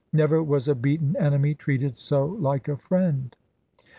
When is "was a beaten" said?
0.41-1.15